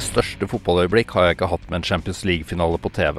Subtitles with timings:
[0.00, 3.18] Mine største fotballøyeblikk har jeg ikke hatt med en Champions League-finale på TV.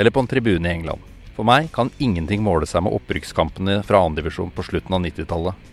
[0.00, 1.02] Eller på en tribune i England.
[1.36, 5.66] For meg kan ingenting måle seg med opprykkskampene fra andredivisjon på slutten av 90-tallet.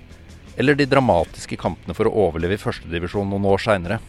[0.59, 4.01] Eller de dramatiske kampene for å overleve i førstedivisjon noen år seinere.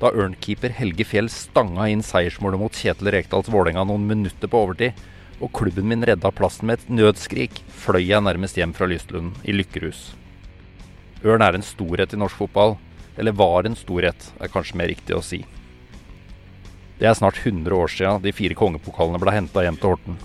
[0.00, 4.98] Da ørnkeeper Helge Fjell stanga inn seiersmålet mot Kjetil Rekdals Vålerenga noen minutter på overtid,
[5.38, 9.54] og klubben min redda plassen med et nødskrik, fløy jeg nærmest hjem fra Lystlunden i
[9.54, 10.16] lykkerus.
[11.22, 12.74] Ørn er en storhet i norsk fotball.
[13.16, 15.44] Eller var en storhet, er kanskje mer riktig å si.
[16.98, 20.16] Det er snart 100 år sia de fire kongepokalene ble henta hjem til Horten.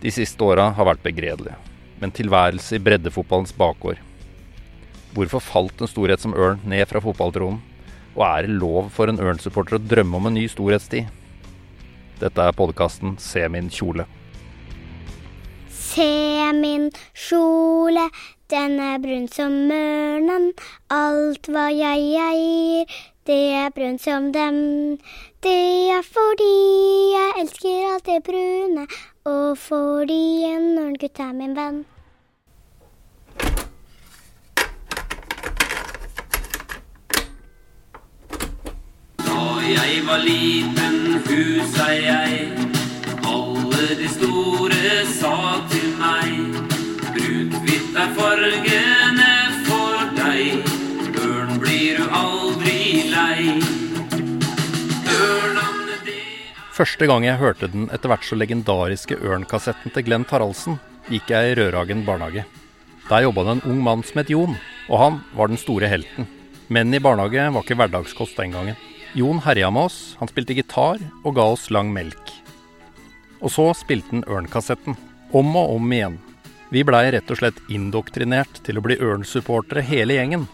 [0.00, 1.56] De siste åra har vært begredelige,
[2.00, 4.00] men tilværelse i breddefotballens bakgård.
[5.14, 7.60] Hvorfor falt en storhet som Ørn ned fra fotballtronen?
[8.14, 11.08] Og er det lov for en Ørn-supporter å drømme om en ny storhetstid?
[12.20, 14.06] Dette er podkasten Se min kjole.
[15.70, 18.08] Se min kjole,
[18.50, 20.52] den er brun som mørnen,
[20.90, 22.84] Alt hva jeg eier,
[23.26, 24.98] det er brunt som dem.
[25.42, 26.52] Det er fordi
[27.14, 28.86] jeg elsker alt det brune,
[29.24, 31.84] og fordi en ørngutt er min venn.
[39.24, 41.00] Da jeg var liten,
[41.30, 42.52] husa jeg.
[43.24, 45.36] Alle de store sa
[45.70, 45.73] til
[48.16, 49.30] fargene
[49.66, 50.72] for deg.
[51.24, 53.54] Ørn blir du aldri lei.
[56.74, 61.52] Første gang jeg hørte den etter hvert så legendariske Ørn-kassetten til Glenn Taraldsen, gikk jeg
[61.52, 62.42] i Rødhagen barnehage.
[63.06, 64.56] Der jobba det en ung mann som het Jon,
[64.88, 66.26] og han var den store helten.
[66.72, 68.80] Menn i barnehage var ikke hverdagskost den gangen.
[69.14, 72.32] Jon herja med oss, han spilte gitar og ga oss lang melk.
[73.38, 74.98] Og så spilte han Ørn-kassetten.
[75.34, 76.18] Om og om igjen.
[76.72, 80.46] Vi blei rett og slett indoktrinert til å bli Ørn-supportere hele gjengen.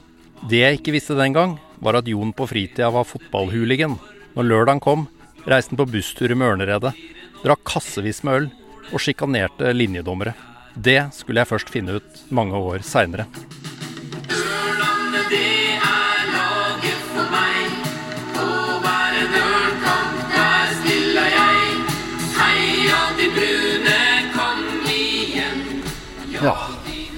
[0.51, 3.97] Det jeg ikke visste den gang, var at Jon på fritida var fotballhooligan.
[4.35, 5.07] Når lørdagen kom,
[5.47, 6.95] reiste han på busstur med Ørneredet,
[7.45, 8.51] drakk kassevis med øl
[8.91, 10.35] og sjikanerte linjedommere.
[10.75, 13.27] Det skulle jeg først finne ut mange år seinere.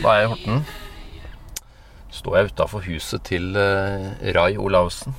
[0.03, 0.63] Da er jeg i Horten.
[2.11, 5.15] Står jeg utafor huset til eh, Rai Olavsen.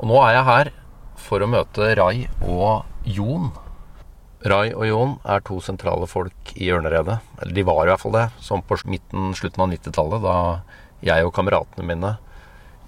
[0.00, 0.70] Og nå er jeg her
[1.20, 3.50] for å møte Rai og Jon.
[4.48, 7.18] Rai og Jon er to sentrale folk i Ørneredet.
[7.42, 10.36] Eller de var i hvert fall det, som på midten, slutten av 90-tallet, da
[11.04, 12.16] jeg og kameratene mine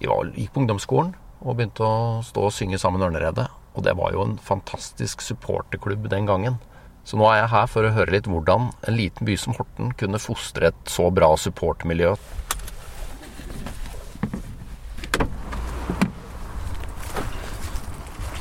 [0.00, 1.12] gikk på ungdomsskolen
[1.44, 3.50] og begynte å stå og synge sammen Ørneredet.
[3.76, 6.56] Og det var jo en fantastisk supporterklubb den gangen.
[7.04, 9.94] Så nå er jeg her for å høre litt hvordan en liten by som Horten
[9.98, 12.12] kunne fostre et så bra supportmiljø.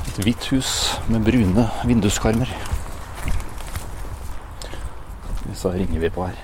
[0.09, 0.73] Et hvitt hus
[1.07, 2.51] med brune vinduskarmer.
[5.59, 6.37] Så ringer vi på her.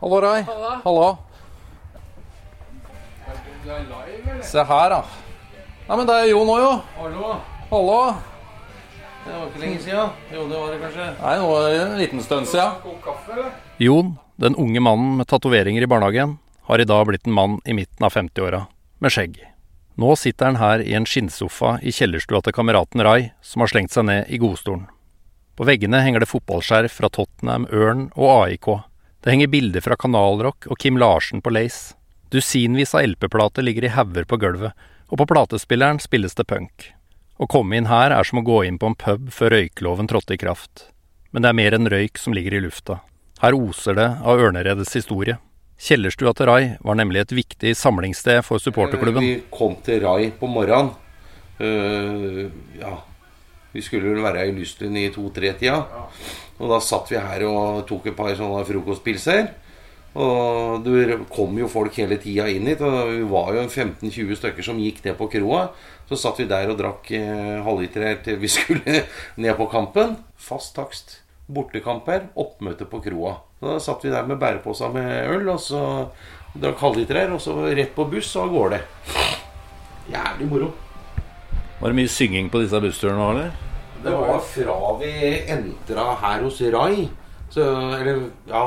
[0.00, 0.42] Hallo, Rai.
[0.84, 1.18] Hallo.
[4.42, 5.02] Se her, da.
[5.88, 6.72] Nei, men det er Jon òg, jo.
[6.96, 7.34] Hallo.
[7.72, 8.14] Hallo.
[9.24, 10.08] Det var ikke lenge siden.
[10.28, 11.04] Jo, det var det kanskje.
[11.22, 12.74] Nei, nå er det en liten stund siden.
[12.82, 13.54] God kaffe, eller?
[13.80, 14.10] Jon,
[14.44, 16.34] den unge mannen med tatoveringer i barnehagen,
[16.68, 18.60] har i dag blitt en mann i midten av 50-åra,
[19.00, 19.40] med skjegg.
[19.96, 23.96] Nå sitter han her i en skinnsofa i kjellerstua til kameraten Rai, som har slengt
[23.96, 24.84] seg ned i godstolen.
[25.56, 28.74] På veggene henger det fotballskjerf fra Tottenham, Ørn og AIK.
[29.24, 31.96] Det henger bilder fra Kanalrock og Kim Larsen på Lace.
[32.28, 34.76] Dusinvis av LP-plater ligger i hauger på gulvet,
[35.08, 36.92] og på platespilleren spilles det punk.
[37.42, 40.36] Å komme inn her er som å gå inn på en pub før røykeloven trådte
[40.36, 40.84] i kraft.
[41.34, 43.00] Men det er mer enn røyk som ligger i lufta.
[43.42, 45.40] Her oser det av Ørneredets historie.
[45.82, 49.26] Kjellerstua til Rai var nemlig et viktig samlingssted for supporterklubben.
[49.26, 50.92] Vi kom til Rai på morgenen.
[51.58, 52.46] Uh,
[52.78, 52.94] ja,
[53.74, 55.80] vi skulle vel være i Lystlund i to-tre-tida.
[56.62, 59.50] Og da satt vi her og tok et par sånne frokostpilser.
[60.12, 62.82] Og det kom jo folk hele tida inn hit.
[62.84, 65.66] Og vi var jo 15-20 stykker som gikk ned på kroa.
[66.08, 69.02] Så satt vi der og drakk eh, halvliter til vi skulle
[69.40, 70.18] ned på kampen.
[70.36, 71.18] Fast takst.
[71.52, 73.38] Bortekamper, oppmøte på kroa.
[73.60, 75.82] Så da satt vi der med bæreposer med øl, og så
[76.54, 78.80] drakk halvliter, og så rett på buss og av gårde.
[80.12, 80.70] Jævlig moro.
[81.80, 83.70] Var det mye synging på disse bussturene nå, eller?
[84.02, 85.12] Det var fra vi
[85.50, 87.08] entra her hos Rai.
[87.52, 87.66] Så,
[87.98, 88.62] eller ja,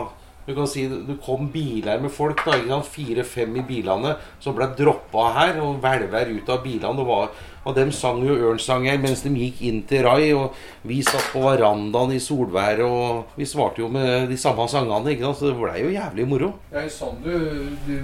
[0.46, 2.90] Du kan si det kom biler med folk, da, ikke sant?
[2.94, 4.12] fire-fem i bilene,
[4.44, 7.02] som ble droppa her og hvelva ut av bilene.
[7.02, 7.32] Og, var,
[7.66, 10.30] og dem sang jo ørnsanger mens de gikk inn til Rai.
[10.38, 10.54] Og
[10.86, 15.16] vi satt på verandaen i solværet, og vi svarte jo med de samme sangene.
[15.16, 15.42] Ikke sant?
[15.42, 16.52] Så det blei jo jævlig moro.
[16.70, 17.34] Det er sånn du,
[17.88, 17.96] du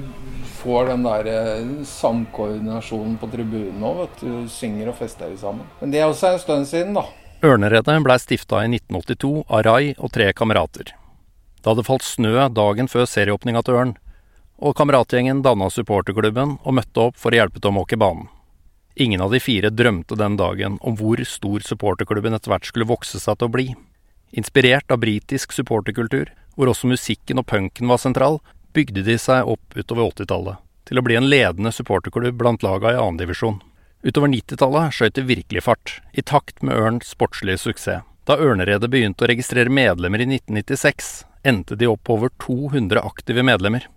[0.64, 1.30] får den der
[1.92, 4.30] samkoordinasjonen på tribunen nå, vet du.
[4.32, 5.68] Du Synger og fester sammen.
[5.82, 7.06] Men det er også en stund siden, da.
[7.46, 10.96] Ørneredet blei stifta i 1982 av Rai og tre kamerater.
[11.62, 13.96] Det hadde falt snø dagen før serieåpninga til Ørn,
[14.62, 18.28] og kameratgjengen danna supporterklubben og møtte opp for å hjelpe til å måke banen.
[18.96, 23.22] Ingen av de fire drømte den dagen om hvor stor supporterklubben etter hvert skulle vokse
[23.22, 23.68] seg til å bli.
[24.38, 28.42] Inspirert av britisk supporterkultur, hvor også musikken og punken var sentral,
[28.76, 33.00] bygde de seg opp utover 80-tallet, til å bli en ledende supporterklubb blant laga i
[33.00, 33.62] annendivisjon.
[34.04, 38.06] Utover 90-tallet skjøt det virkelig fart, i takt med Ørns sportslige suksess.
[38.30, 43.44] Da Ørneredet begynte å registrere medlemmer i 1996, endte de opp på over 200 aktive
[43.46, 43.88] medlemmer.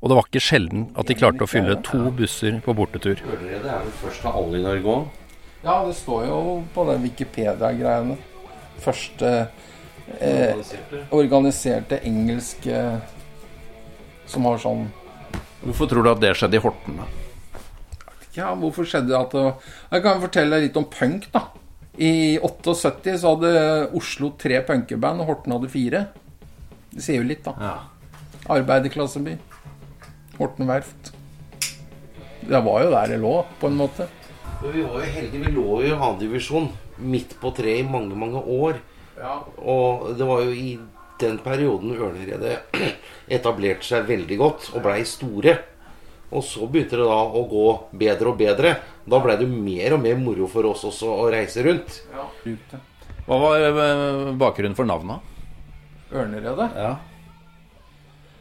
[0.00, 3.20] Og det var ikke sjelden at de klarte å fylle to busser på bortetur.
[3.20, 5.22] Det er vel først av alle i Norge òg.
[5.64, 6.40] Ja, det står jo
[6.74, 8.18] på den Wikipedia-greiene.
[8.84, 9.30] Første
[10.20, 10.60] eh,
[11.16, 12.82] organiserte engelske
[14.28, 14.88] som har sånn
[15.64, 17.00] Hvorfor tror du at det skjedde i Horten?
[17.00, 17.06] da?
[18.36, 19.44] Ja, hvorfor skjedde det at det
[19.96, 21.46] Jeg kan fortelle deg litt om punk, da.
[21.96, 23.52] I 78 så hadde
[23.96, 26.02] Oslo tre punkeband, og Horten hadde fire.
[26.96, 27.52] Det sier jo litt, da.
[27.60, 27.74] Ja.
[28.56, 29.34] Arbeiderklasseby.
[30.38, 31.12] Horten verft.
[32.46, 34.06] Det var jo der det lå, på en måte.
[34.62, 35.42] Men Vi var jo heldige.
[35.44, 38.80] Vi lå jo i annendivisjon midt på treet i mange, mange år.
[39.20, 39.42] Ja.
[39.60, 40.78] Og det var jo i
[41.20, 42.80] den perioden Ørneredet
[43.38, 45.58] etablerte seg veldig godt og blei store.
[46.32, 48.76] Og så begynte det da å gå bedre og bedre.
[49.04, 52.00] Da blei det mer og mer moro for oss også å reise rundt.
[52.16, 52.28] Ja.
[53.28, 55.35] Hva var eh, bakgrunnen for navnet?
[56.12, 56.70] Ørneredet.
[56.76, 56.96] Ja.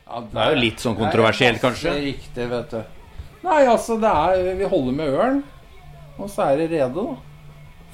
[0.06, 1.94] Ja, Det er jo litt sånn kontroversielt, Det er kanskje?
[2.06, 2.84] Riktig, vet du.
[3.46, 5.44] Nei, altså, det er Vi holder med ørn,
[6.20, 7.16] og så er det rede, da.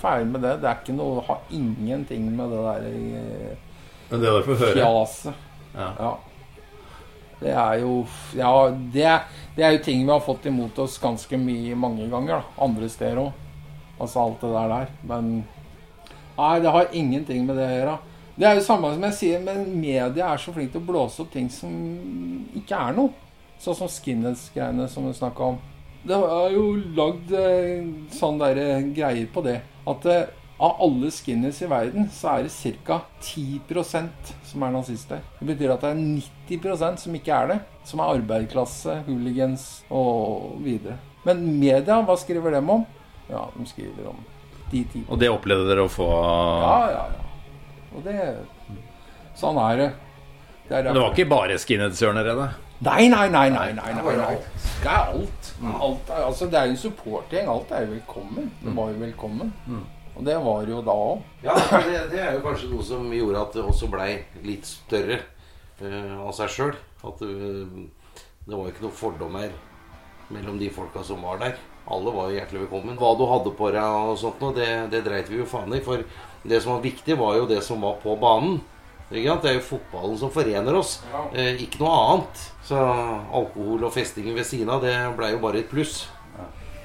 [0.01, 0.55] Ferdig med det.
[0.61, 3.55] Det er ikke noe Har ingenting med det der eh,
[4.09, 4.73] Men det var for høre.
[4.75, 5.33] fjaset.
[5.75, 5.89] Ja.
[5.99, 6.11] Ja.
[7.41, 9.23] Det er jo Ja, det, er-
[9.55, 12.63] det er jo ting vi har fått imot oss ganske mye mange ganger, da.
[12.63, 13.31] Andre steder òg.
[14.01, 14.87] Altså alt det der der.
[15.07, 15.45] Men
[16.37, 17.97] Nei, det har ingenting med det å gjøre.
[18.35, 21.21] Det er jo samme som jeg sier, men media er så flink til å blåse
[21.23, 21.71] opp ting som
[22.57, 23.11] ikke er noe.
[23.61, 25.59] Sånn som skinheads-greiene som vi snakka om.
[26.07, 26.63] Det er jo
[26.97, 27.83] lagd eh,
[28.15, 30.23] sånn der eh, greier på det at eh,
[30.61, 32.99] av alle skinheads i verden, så er det ca.
[33.21, 35.21] 10% som er nazister.
[35.39, 37.57] Det betyr at det er 90% som ikke er det.
[37.89, 40.99] Som er arbeiderklasse, hooligans og videre.
[41.25, 42.85] Men media, hva skriver dem om?
[43.29, 44.21] Ja, de skriver om
[44.71, 47.30] de ti Og det opplevde dere å få Ja, ja, ja.
[47.95, 48.17] Og det
[49.37, 49.87] Sånn er det.
[50.67, 52.49] Det er Det var ikke bare skinheads-Ørneredet?
[52.81, 54.35] Nei, nei, nei, nei, nei, nei, nei.
[54.81, 55.49] Det er alt.
[55.61, 57.49] alt er, altså, det er jo en supportgjeng.
[57.51, 58.51] Alt er jo velkommen.
[58.61, 59.51] Det var jo velkommen.
[60.15, 61.21] Og det var jo da òg.
[61.45, 61.55] Ja,
[61.85, 64.09] det, det er jo kanskje noe som gjorde at det også blei
[64.43, 65.21] litt større
[65.81, 66.73] uh, av seg sjøl.
[67.05, 69.53] At uh, det var jo ikke noe fordommer
[70.31, 71.55] mellom de folka som var der.
[71.91, 72.97] Alle var jo hjertelig velkommen.
[72.99, 75.81] Hva du hadde på deg og sånt noe, det, det dreit vi jo faen i.
[75.85, 76.03] For
[76.43, 78.59] det som var viktig, var jo det som var på banen.
[79.11, 79.43] Ikke sant?
[79.43, 81.01] Det er jo fotballen som forener oss,
[81.35, 82.43] eh, ikke noe annet.
[82.65, 86.05] Så alkohol og festingen ved siden av, det blei jo bare et pluss.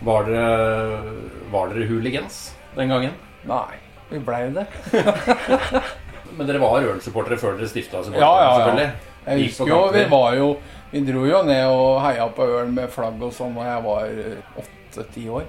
[0.04, 1.12] Var dere,
[1.52, 3.14] var dere hooligans den gangen?
[3.48, 3.78] Nei,
[4.10, 4.66] vi blei det.
[6.36, 8.88] Men dere var Ørn-supportere før dere stifta Ja, ja, ja.
[9.26, 10.48] Jeg husker jo, vi var jo
[10.92, 14.18] Vi dro jo ned og heia på Ørn med flagg og sånn da jeg var
[14.62, 15.46] åtte-ti år.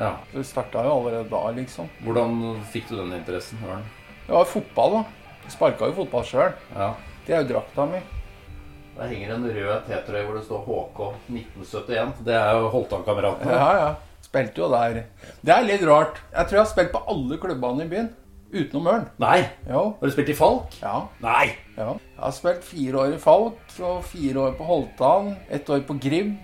[0.00, 0.14] Ja.
[0.32, 1.90] Så det starta jo allerede da, liksom.
[2.06, 2.38] Hvordan
[2.72, 3.84] fikk du den interessen, Ørn?
[4.26, 5.02] Det var fotball, da.
[5.44, 6.54] Jeg sparka jo fotball sjøl.
[6.76, 6.92] Ja.
[7.26, 8.00] Det er jo drakta mi.
[8.96, 11.02] Der henger en rød T-trøye hvor det står HK
[11.32, 12.24] 1971.
[12.26, 13.52] Det er jo Holtan-kameratene.
[13.56, 13.90] Ja, ja.
[14.24, 15.02] Spilte jo der.
[15.40, 16.20] Det er litt rart.
[16.32, 18.10] Jeg tror jeg har spilt på alle klubbene i byen.
[18.50, 19.06] Utenom Ørn.
[19.22, 19.38] Nei!
[19.70, 19.84] Jo.
[20.00, 20.74] Har du spilt i Falk?
[20.82, 20.96] Ja.
[21.22, 21.52] Nei!
[21.76, 21.92] ja.
[21.94, 25.34] Jeg har spilt fire år i Falk og fire år på Holtan.
[25.48, 26.34] Ett år på Gribb.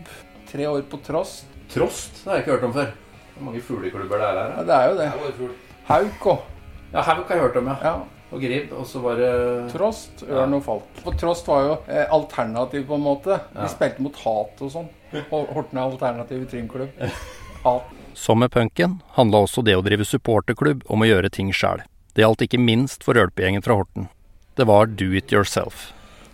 [0.48, 1.48] Tre år på Trost.
[1.72, 2.22] Trost?
[2.22, 2.94] Det har jeg ikke hørt om før.
[3.36, 4.52] Hvor mange fugleklubber det er her?
[4.56, 5.54] Ja, det er jo det.
[5.86, 6.44] Hauk og
[6.92, 7.76] Ja, Hauk har jeg hørt om, ja.
[7.82, 7.96] ja.
[8.32, 8.72] Og Gribb.
[8.72, 9.32] Og så var det
[9.74, 11.00] Trost, Ørn og Falk.
[11.02, 13.36] For Trost var jo eh, alternativ, på en måte.
[13.54, 13.66] Ja.
[13.66, 14.88] Vi spilte mot hat og sånn.
[15.30, 16.96] Horten er alternativ trimklubb.
[17.66, 17.92] Hat.
[18.16, 21.82] Som med punken handla også det å drive supporterklubb om å gjøre ting sjæl.
[22.16, 24.08] Det gjaldt ikke minst for rølpegjengen fra Horten.
[24.56, 25.90] Det var do it yourself.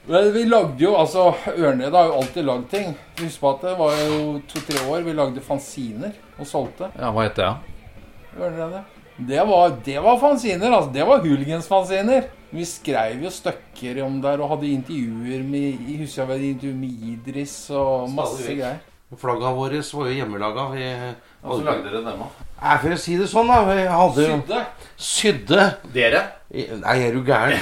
[0.09, 2.95] Men vi lagde jo, altså Ørneredet har jo alltid lagd ting.
[3.21, 4.17] Husk på at det var jo
[4.51, 6.89] to-tre år vi lagde fanziner og solgte.
[6.99, 7.47] Ja, hva het det?
[7.47, 8.39] Ja?
[8.41, 8.83] Ørneredet.
[9.23, 10.91] Det var, det var fanziner, altså.
[10.95, 12.25] Det var hooligans-fanziner.
[12.53, 16.73] Vi skrev jo stykker om der og hadde intervjuer med Jeg husker jeg hadde intervju
[16.81, 18.81] med Idris og masse greier.
[19.21, 20.67] Flagga våre var jo hjemmelaga.
[20.73, 20.89] Vi
[21.45, 22.43] Og så lagde dere dem òg.
[22.63, 23.63] Nei, For å si det sånn, da.
[23.69, 24.61] Vi hadde Sydde.
[24.97, 25.71] Sydde.
[25.95, 26.27] Dere?
[26.51, 27.61] Nei, er du gæren?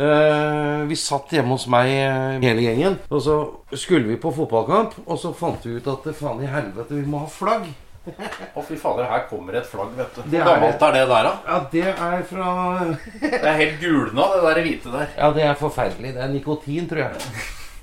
[0.00, 2.94] Eh, vi satt hjemme hos meg eh, hele gjengen.
[3.12, 3.34] Og så
[3.76, 7.20] skulle vi på fotballkamp, og så fant vi ut at faen i helvete, vi må
[7.26, 7.66] ha flagg.
[8.56, 10.22] Å, fy fader, her kommer et flagg, vet du.
[10.32, 11.32] Det Hvor er- gammelt er det der, da?
[11.44, 12.52] Ja, det er fra
[13.20, 15.10] Det er helt gulna, det der hvite der.
[15.18, 16.14] Ja, det er forferdelig.
[16.16, 17.12] Det er nikotin, tror jeg.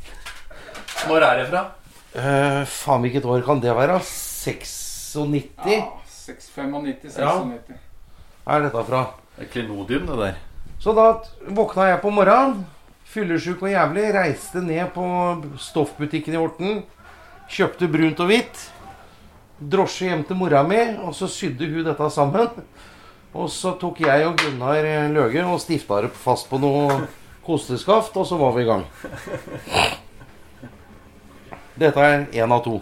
[1.12, 1.62] Når er det fra?
[2.18, 4.00] Uh, faen, hvilket år kan det være?
[4.02, 4.74] 96
[5.70, 5.84] Ja,
[6.26, 7.78] 695, 96.
[8.48, 9.04] er dette fra.
[9.38, 10.42] Det er klenodium, det der.
[10.80, 11.08] Så da
[11.58, 12.66] våkna jeg på morgenen,
[13.10, 15.06] fyllesyk og jævlig, reiste ned på
[15.62, 16.82] stoffbutikken i Horten,
[17.50, 18.60] kjøpte brunt og hvitt,
[19.58, 22.62] drosje hjem til mora mi, og så sydde hun dette sammen.
[23.34, 27.08] Og så tok jeg og Gunnar Løge og stifta det fast på noe
[27.46, 28.86] kosteskaft, og så var vi i gang.
[31.78, 32.80] Dette er én av to.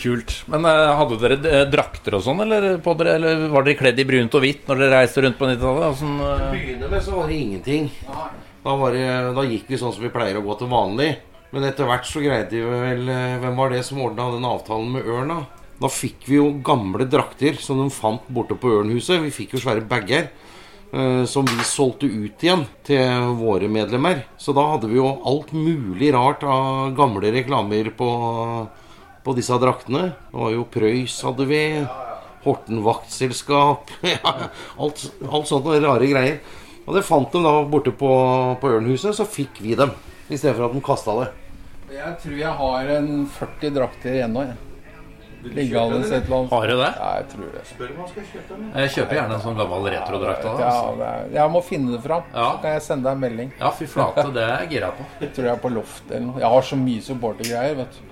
[0.00, 0.32] Kult.
[0.48, 4.06] Men eh, hadde dere eh, drakter og sånn, eller, dere, eller var dere kledd i
[4.08, 5.98] brunt og hvitt når dere reiste rundt på 90-tallet?
[6.00, 7.90] Sånn, eh, begynne med så var det ingenting.
[8.64, 9.04] Da, var det,
[9.36, 11.10] da gikk vi sånn som vi pleier å gå til vanlig.
[11.50, 13.08] Men etter hvert så greide vi vel
[13.42, 15.40] Hvem var det som ordna den avtalen med Ørna?
[15.80, 15.88] da?
[15.90, 19.18] Fikk vi jo gamle drakter som de fant borte på Ørnhuset.
[19.24, 20.30] Vi fikk jo svære bager.
[21.30, 24.24] Som vi solgte ut igjen til våre medlemmer.
[24.42, 28.08] Så da hadde vi jo alt mulig rart av gamle reklamer på,
[29.30, 30.08] på disse draktene.
[30.30, 31.62] Det var jo Prøys hadde vi.
[32.44, 33.90] Horten vaktselskap.
[34.80, 36.40] alt, alt sånt og rare greier.
[36.86, 38.08] Og det fant de da borte på,
[38.58, 39.92] på Ørnhuset, så fikk vi dem.
[40.30, 41.28] I stedet for at de kasta det.
[41.90, 44.44] Jeg tror jeg har en 40 drakter igjen nå.
[45.40, 46.50] Liggende et eller annet.
[46.52, 46.88] Har du det?
[47.00, 47.62] Ja, jeg tror det.
[47.70, 48.66] Spør om han skal kjøpe dem.
[48.76, 50.44] Jeg kjøper gjerne en sånn gammel retrodrakt.
[50.44, 51.06] Ja, Altså.
[51.06, 52.26] er, jeg må finne det fram.
[52.34, 52.46] Ja.
[52.50, 53.52] Så kan jeg sende deg en melding.
[53.60, 55.06] Ja, fy flate, det er jeg gira på.
[55.24, 56.42] Jeg tror jeg er på loftet eller noe.
[56.44, 58.09] Jeg har så mye supportergreier, vet du.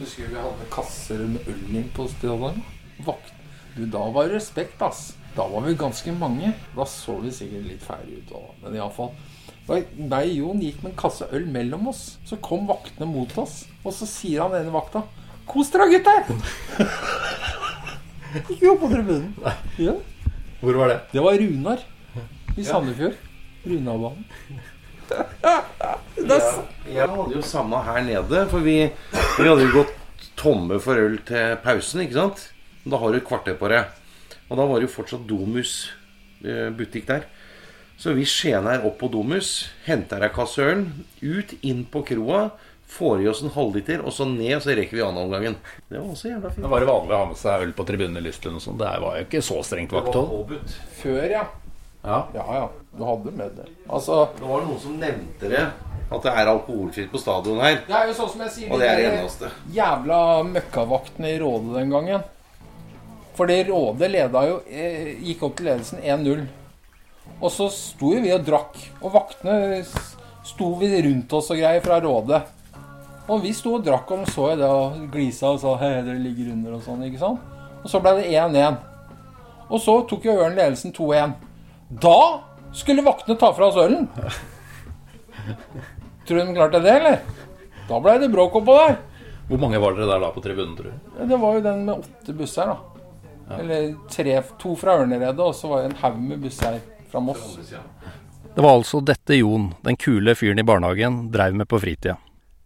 [0.00, 2.54] Husker vi hadde kasser med øl inn på stedet?
[3.04, 3.34] Vakt.
[3.76, 5.10] Du, da var det respekt, ass.
[5.36, 6.54] Da var vi ganske mange.
[6.72, 9.12] Da så vi sikkert litt ferdig ut òg, men iallfall.
[9.68, 12.16] Da meg og Jon gikk med en kasse øl mellom oss.
[12.26, 15.04] Så kom vaktene mot oss, og så sier han ene vakta
[15.50, 16.26] Kos dere, gutter!
[18.40, 19.32] Ikke gå på tribunen.
[19.82, 19.96] Ja.
[20.60, 20.98] Hvor var det?
[21.12, 21.82] Det var Runar
[22.56, 23.16] i Sandefjord.
[23.66, 24.24] Runarbanen.
[26.90, 29.96] Jeg hadde jo samme her nede, for vi, vi hadde jo gått
[30.40, 32.46] tomme for øl til pausen, ikke sant?
[32.84, 33.84] Da har du et kvarter på det.
[34.50, 35.74] Og da var det jo fortsatt Domus
[36.44, 37.28] eh, butikk der.
[38.00, 40.86] Så vi skjener opp på Domus, henter ei kasse øl,
[41.20, 42.46] ut, inn på kroa,
[42.90, 45.58] får i oss en halvliter, og så ned, og så rekker vi annenomgangen.
[45.86, 46.64] Det var også jævla fint.
[46.64, 48.80] Det var det vanlig å ha med seg øl på tribunen i Lystlund og sånn.
[48.80, 50.32] Det var jo ikke så strengt vakthold.
[50.32, 50.78] påbudt.
[51.02, 51.44] Før, ja.
[52.04, 52.18] Ja.
[52.34, 52.66] Ja ja,
[52.96, 53.66] du hadde med det.
[53.88, 55.64] Altså, Det var noen som nevnte det,
[56.10, 57.82] at det er alkoholfritt på stadion her.
[57.86, 59.50] det er jo sånn som jeg sier Og det er det eneste.
[59.74, 62.24] Jævla møkkavaktene i Råde den gangen.
[63.36, 66.46] Fordi Råde leda jo eh, Gikk opp til ledelsen 1-0.
[67.40, 68.80] Og så sto jo vi og drakk.
[69.00, 69.84] Og vaktene
[70.44, 72.40] sto vi rundt oss og greier fra Råde.
[73.30, 76.00] Og vi sto og drakk, og de så jo det og glisa og sa hei,
[76.02, 77.04] dere ligger under og sånn.
[77.06, 77.38] ikke sant?
[77.84, 78.80] Og så ble det 1-1.
[79.70, 81.36] Og så tok jo Ørn ledelsen 2-1.
[81.90, 82.40] Da
[82.72, 84.06] skulle vaktene ta fra oss ølen.
[86.26, 87.16] Tror du de klarte det, eller?
[87.88, 89.00] Da ble det bråk oppå der.
[89.50, 90.98] Hvor mange var dere der da på tribunen, tror du?
[91.18, 93.56] Ja, Det var jo den med åtte busser, da.
[93.58, 96.76] Eller tre, to fra Ørneredet, og så var det en haug med busser
[97.10, 97.56] fra Moss.
[98.54, 102.14] Det var altså dette Jon, den kule fyren i barnehagen, dreiv med på fritida.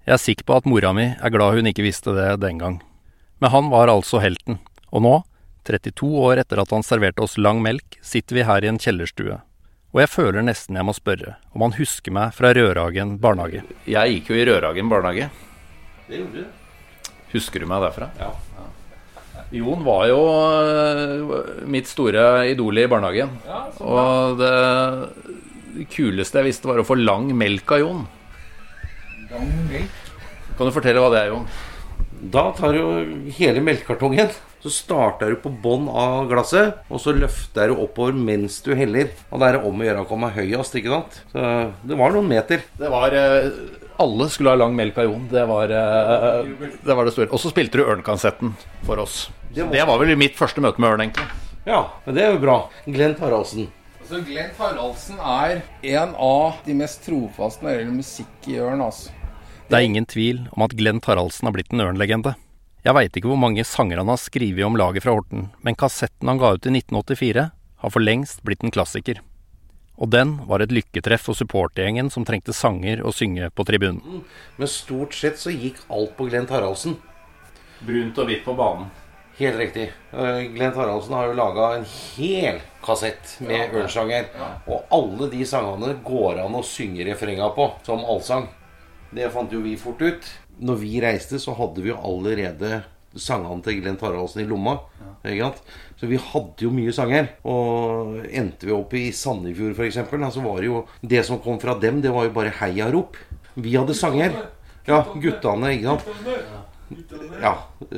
[0.05, 2.77] Jeg er sikker på at mora mi er glad hun ikke visste det den gang.
[3.41, 4.59] Men han var altså helten.
[4.93, 5.15] Og nå,
[5.65, 9.41] 32 år etter at han serverte oss lang melk, sitter vi her i en kjellerstue.
[9.95, 13.63] Og jeg føler nesten jeg må spørre om han husker meg fra Rørhagen barnehage.
[13.87, 15.31] Jeg gikk jo i Rørhagen barnehage.
[16.09, 17.13] Det gjorde du.
[17.35, 18.11] Husker du meg derfra?
[18.19, 18.33] Ja.
[19.55, 21.33] Jon var jo øh,
[21.71, 23.31] mitt store idol i barnehagen.
[23.83, 28.03] Og det kuleste jeg visste, var å få lang melk av Jon.
[29.31, 30.01] Lang melk?
[30.55, 31.47] Kan du fortelle hva det er, Jon?
[32.35, 34.31] Da tar du hele melkekartongen,
[34.65, 39.11] så starter du på bånn av glasset, og så løfter du oppover mens du heller.
[39.29, 41.19] Og det er om å gjøre å komme høyest, ikke sant.
[41.35, 41.43] Så
[41.85, 42.65] det var noen meter.
[42.81, 43.51] Det var øh,
[44.01, 45.27] Alle skulle ha lang melk av Jon.
[45.31, 46.49] Det var, øh,
[46.81, 47.29] det, var det store.
[47.37, 48.55] Og så spilte du Ørnkansetten
[48.89, 49.27] for oss.
[49.53, 51.29] Det var- Det var vel mitt første møte med Ørn, egentlig.
[51.67, 52.57] Ja, men det er jo bra.
[52.87, 53.69] Glenn Taraldsen.
[54.09, 58.81] Så Glenn Taraldsen er en av de mest trofaste når det gjelder musikk i Ørn,
[58.85, 59.11] altså.
[59.69, 62.35] Det er ingen tvil om at Glenn Taraldsen har blitt en Ørn-legende.
[62.85, 66.29] Jeg veit ikke hvor mange sanger han har skrevet om laget fra Horten, men kassetten
[66.29, 67.45] han ga ut i 1984,
[67.81, 69.23] har for lengst blitt en klassiker.
[69.97, 74.21] Og den var et lykketreff for supportergjengen som trengte sanger å synge på tribunen.
[74.59, 76.99] Men stort sett så gikk alt på Glenn Haraldsen.
[77.81, 78.93] Brunt og hvitt på banen.
[79.39, 79.89] Helt riktig.
[80.13, 84.29] Glent Glenn Haraldsen har jo laga en hel kassett med ørnsanger.
[84.69, 88.51] Og alle de sangene går an å synge refrenga på som allsang.
[89.15, 90.35] Det fant jo vi fort ut.
[90.63, 92.83] Når vi reiste, så hadde vi jo allerede
[93.15, 94.77] sangene til Glenn Taraldsen i lomma.
[95.25, 95.63] Sant?
[96.01, 97.31] Så vi hadde jo mye sanger.
[97.49, 100.03] Og endte vi opp i Sandefjord, f.eks.,
[100.35, 103.17] så var det jo Det som kom fra dem, det var jo bare heiarop.
[103.55, 104.35] Vi hadde sanger.
[104.87, 106.61] Ja, guttene, ikke sant.
[107.41, 107.55] Ja,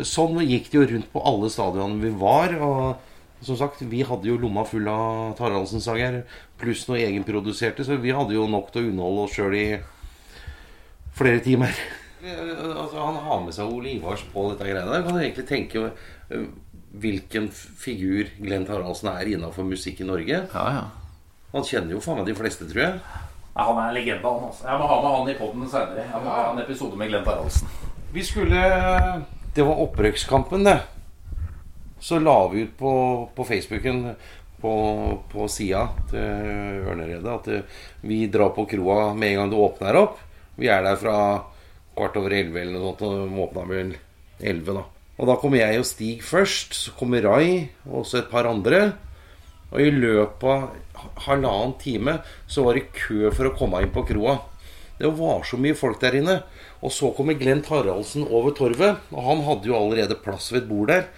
[0.07, 2.55] sånn gikk det jo rundt på alle stadionene vi var.
[2.63, 6.23] Og som sagt, vi hadde jo lomma full av Taraldsen-sanger,
[6.61, 9.67] pluss noe egenproduserte, så vi hadde jo nok til å underholde oss sjøl i
[11.17, 11.77] flere timer.
[12.27, 15.05] Altså, han har med seg Ole Ivars på dette greiene der.
[15.07, 16.47] Kan du egentlig tenke eh,
[16.97, 20.43] hvilken figur Glenn Taraldsen er innafor musikk i Norge?
[20.53, 20.85] Ja, ja.
[21.53, 22.99] Han kjenner jo faen meg de fleste, tror jeg.
[23.57, 24.67] Ja, han er en legende, han altså.
[24.69, 26.09] Jeg må ha med han i poden seinere.
[26.11, 27.71] Jeg må ha en episode med Glenn Taraldsen.
[28.13, 28.65] Vi skulle
[29.57, 30.81] Det var opprykkskampen, det.
[32.01, 32.93] Så la vi ut på,
[33.35, 34.03] på Facebooken
[34.61, 34.73] på,
[35.33, 39.99] på sida til Ørneredet at eh, vi drar på kroa med en gang det åpner
[40.01, 40.21] opp.
[40.57, 41.17] Vi er der fra
[41.97, 43.03] kvart over elleve eller noe sånt.
[43.07, 43.97] Og de åpna vel
[44.41, 44.85] elleve, da.
[45.17, 46.77] Og da kommer jeg og Stig først.
[46.77, 48.93] Så kommer Rai og også et par andre.
[49.73, 54.05] Og i løpet av halvannen time så var det kø for å komme inn på
[54.13, 54.39] kroa.
[54.97, 56.39] Det var så mye folk der inne.
[56.85, 59.03] Og så kommer Glenn Haraldsen over torvet.
[59.13, 61.09] Og han hadde jo allerede plass ved et bord der.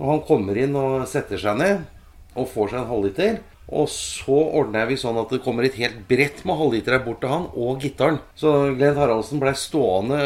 [0.00, 1.84] Og han kommer inn og setter seg ned
[2.32, 3.40] og får seg en halvliter.
[3.72, 7.30] Og så ordner vi sånn at det kommer et helt brett med halvliter bort til
[7.32, 8.18] han, og gitaren.
[8.36, 10.18] Så Glenn Haraldsen blei stående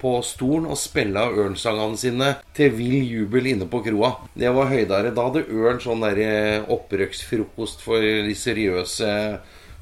[0.00, 4.14] på stolen og spille av Ørn-sangene sine til vill jubel inne på kroa.
[4.32, 5.12] Det var høydere.
[5.12, 9.10] Da hadde Ørn sånn der opprøksfrokost for de seriøse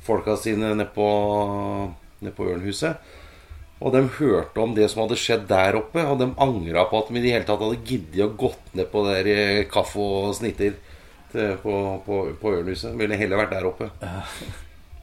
[0.02, 1.08] folka sine nede på,
[2.22, 3.18] nede på Ørnhuset.
[3.82, 7.10] Og de hørte om det som hadde skjedd der oppe, og de angra på at
[7.10, 10.36] de i det hele tatt hadde giddet å gått ned på der eh, kaffe og
[10.38, 10.76] snitter
[11.32, 11.74] til, på,
[12.06, 12.94] på, på Ørnhuset.
[12.98, 13.90] Ville heller vært der oppe.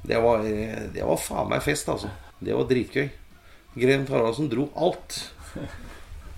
[0.09, 2.11] Det var, eh, det var faen meg fest, altså.
[2.39, 3.09] Det var dritgøy.
[3.79, 5.19] Gren Taraldsen dro alt.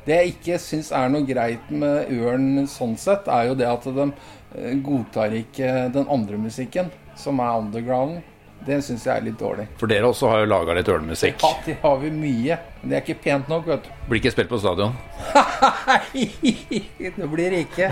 [0.06, 3.86] Det jeg ikke syns er noe greit med Ørn sånn sett, er jo det at
[3.86, 6.90] de eh, godtar ikke den andre musikken,
[7.20, 8.24] som er underground.
[8.62, 9.66] Det syns jeg er litt dårlig.
[9.80, 11.42] For dere også har jo laga litt ørnemusikk.
[11.42, 12.58] Ja, det har vi mye.
[12.82, 13.92] Men det er ikke pent nok, vet du.
[14.10, 14.94] Blir ikke spilt på stadion.
[15.90, 15.98] Nei,
[17.02, 17.90] det blir det ikke.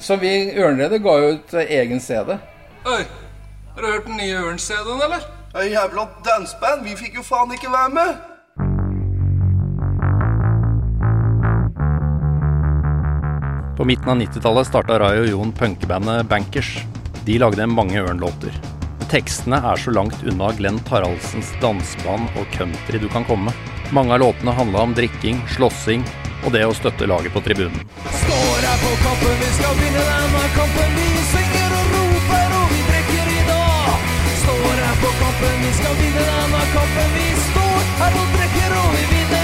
[0.00, 2.36] Så vi Ørnredet ga jo ut egen CD.
[2.84, 3.02] Oi,
[3.74, 5.24] har du hørt den nye Ørn-CD-en, eller?
[5.54, 8.10] Ja, Jævla danseband, vi fikk jo faen ikke være med.
[13.80, 16.74] På midten av 90-tallet starta Rai og Jon punkebandet Bankers.
[17.24, 18.52] De lagde mange Ørn-låter.
[19.10, 23.50] Tekstene er så langt unna Glenn Taraldsens danseband og country du kan komme.
[23.90, 26.04] Mange av låtene handla om drikking, slåssing
[26.44, 27.82] og det å støtte laget på tribunen.
[28.06, 30.94] Står her på kampen, vi skal vinne denne kampen.
[31.00, 34.06] Vi synger og roper, og vi drikker i dag.
[34.44, 37.12] Står her på kampen, vi skal vinne denne kampen.
[37.18, 39.39] Vi står her og drikker, og vi vinner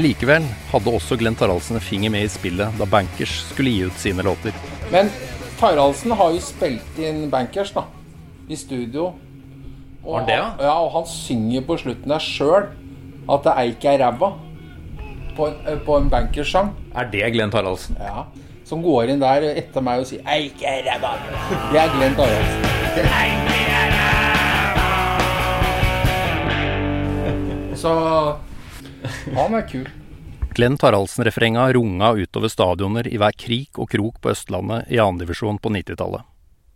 [0.00, 3.82] Men likevel hadde også Glenn Taraldsen en finger med i spillet da Bankers skulle gi
[3.84, 4.56] ut sine låter.
[4.88, 5.10] Men
[5.60, 7.82] Taraldsen har jo spilt inn Bankers, da.
[8.48, 9.10] I studio.
[10.00, 10.46] Og han det, ja?
[10.56, 12.72] Ja, og han synger på slutten der sjøl
[13.28, 14.32] at det eik er ræva.
[15.36, 16.72] På en, eh, på en Bankers-sang.
[16.96, 18.00] Er det Glenn Taraldsen?
[18.00, 18.24] Ja.
[18.64, 21.20] Som går inn der etter meg og sier 'eik er ræva'.
[21.72, 22.60] Det er Glenn Taraldsen.
[27.76, 27.92] Så
[29.36, 29.88] han er kul.
[30.54, 35.70] Glenn Taraldsen-refrenga runga utover stadioner i hver krik og krok på Østlandet i annendivisjon på
[35.76, 36.26] 90-tallet.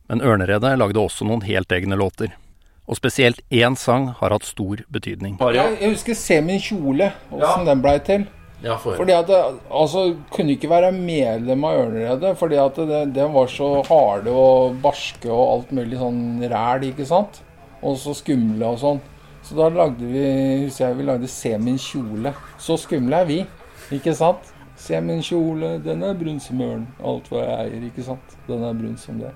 [0.09, 2.37] Men Ørneredet lagde også noen helt egne låter.
[2.85, 5.39] Og spesielt én sang har hatt stor betydning.
[5.41, 8.27] Jeg, jeg husker 'Se min kjole', åssen den blei til.
[8.65, 9.39] Ja, for Fordi at det,
[9.71, 14.79] altså, kunne ikke være medlem av Ørneredet, fordi at det, det var så harde og
[14.83, 17.43] barske og alt mulig sånn ræl, ikke sant?
[17.85, 19.03] Og så skumle og sånn.
[19.45, 20.25] Så da lagde vi
[20.65, 22.35] husker jeg vi lagde 'Se min kjole'.
[22.59, 23.47] Så skumle er vi,
[23.93, 24.55] ikke sant?
[24.77, 26.87] Se min kjole, den er brun som ørn.
[27.05, 28.37] Alt hva jeg eier, ikke sant?
[28.49, 29.31] Den er brun som det.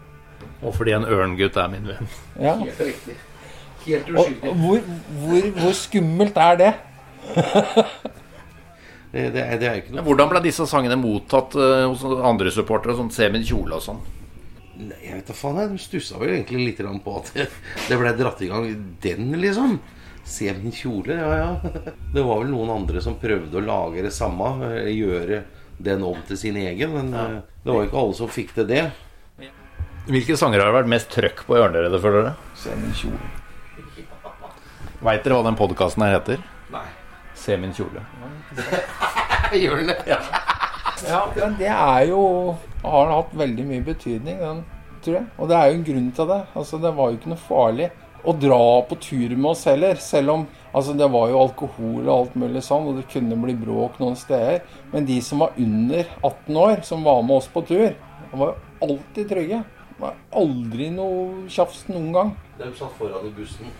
[0.62, 2.08] Og fordi en ørngutt er min venn.
[2.40, 2.56] Ja.
[3.86, 4.80] Helt Og hvor,
[5.22, 6.72] hvor, hvor skummelt er det?
[9.08, 12.02] Det, det, er, det er ikke Men noe Hvordan ble disse sangene mottatt uh, hos
[12.04, 12.92] andre supportere?
[12.98, 14.02] Sånn Se min kjole og sånn.
[14.82, 17.46] Nei, Jeg vet da faen, jeg stussa vel egentlig litt på at det,
[17.88, 18.66] det ble dratt i gang
[19.00, 19.78] den, liksom.
[20.28, 21.72] Se min kjole, ja ja.
[22.14, 24.50] Det var vel noen andre som prøvde å lage det samme.
[24.68, 25.42] eh, Gjøre
[25.78, 26.92] den om til sin egen.
[26.94, 27.26] Men ja.
[27.64, 28.84] det var ikke alle som fikk til det.
[30.08, 32.52] Hvilke sanger har det vært mest trøkk på i Ørneredet, føler dere?
[32.56, 33.18] Se min kjole.
[35.04, 36.40] Veit dere hva den podkasten her heter?
[36.72, 36.86] Nei.
[37.38, 38.00] Se min kjole.
[39.62, 40.16] Gjør den det?
[41.08, 42.22] Ja, men det er jo
[42.82, 44.64] Har hatt veldig mye betydning, den,
[45.04, 45.28] tror jeg.
[45.38, 46.40] Og det er jo en grunn til det.
[46.58, 47.88] Altså, det var jo ikke noe farlig
[48.24, 49.98] å dra på tur med oss heller.
[50.02, 53.56] Selv om altså, det var jo alkohol og alt mulig sånn, og det kunne bli
[53.58, 54.64] bråk noen steder.
[54.92, 57.92] Men de som var under 18 år, som var med oss på tur,
[58.30, 59.62] de var jo alltid trygge.
[59.88, 62.34] Det var aldri noe tjafs noen gang.
[62.58, 63.70] De satt foran i bussen.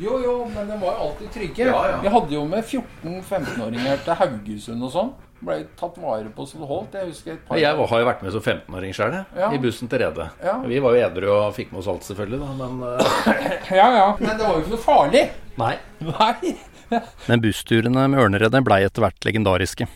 [0.00, 1.68] Jo, jo, men de var jo alltid trygge.
[1.68, 2.00] Ja, ja.
[2.02, 5.12] Vi hadde jo med 14-15-åringer til Haugesund og sånn.
[5.44, 6.94] Ble tatt vare på så det holdt.
[6.96, 9.50] Jeg husker et par Jeg har jo vært med som 15-åring sjøl, Ja.
[9.52, 10.28] i bussen til Rede.
[10.42, 10.58] Ja.
[10.64, 13.18] Vi var jo edru og fikk med oss alt, selvfølgelig, da, men uh...
[13.80, 14.06] Ja, ja.
[14.20, 15.24] Men det var jo ikke noe farlig.
[15.60, 15.74] Nei.
[16.00, 16.54] Nei.
[17.28, 19.86] Men bussturene med Ørneredet blei etter hvert legendariske.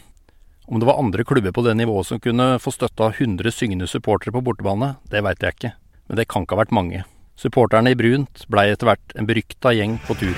[0.69, 3.87] Om det var andre klubber på det nivået som kunne få støtte av 100 syngende
[3.89, 5.73] supportere på bortebane, det veit jeg ikke.
[6.09, 7.05] Men det kan ikke ha vært mange.
[7.39, 10.35] Supporterne i brunt blei etter hvert en berykta gjeng på tur.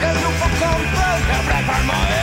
[0.00, 2.19] Jeg dro på kampen, jeg ble permanent.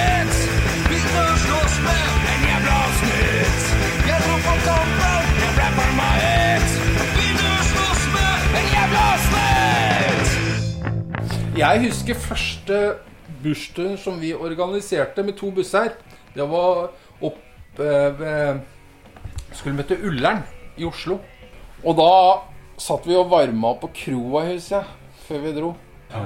[11.58, 12.76] Jeg husker første
[13.42, 15.96] bursdagen som vi organiserte med to busser.
[16.36, 16.92] Det var
[17.26, 18.60] opp eh, ved
[19.58, 20.44] Skulle møte Ullern
[20.78, 21.18] i Oslo.
[21.82, 22.12] Og da
[22.78, 25.72] satt vi og varma på kroa, husker jeg, før vi dro.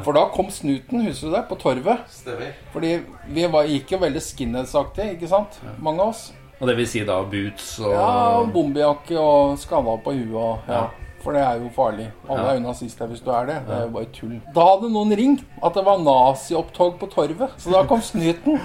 [0.03, 2.03] For da kom snuten, husker du det, på torvet.
[2.11, 2.51] Stemmer.
[2.73, 2.91] Fordi
[3.31, 5.61] vi var, gikk jo veldig skinheadsaktig, ikke sant?
[5.79, 6.25] Mange av oss.
[6.59, 10.83] Og det vil si da boots og Ja, bombejakke og skalla på huet og ja.
[11.21, 12.07] For det er jo farlig.
[12.25, 13.57] Alle er jo nazister hvis du er det.
[13.67, 14.37] Det er jo bare tull.
[14.55, 17.53] Da hadde noen ringt at det var naziopptog på torvet.
[17.61, 18.57] Så da kom snyten.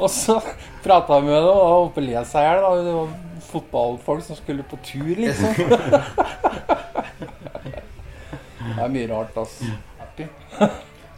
[0.00, 0.40] Og så
[0.82, 2.82] prata vi med dem og oppe le seg i hjel.
[2.88, 3.08] Det var
[3.52, 5.52] fotballfolk som skulle på tur, liksom.
[8.62, 9.68] Det er mye rart, altså.
[10.02, 10.26] Artig.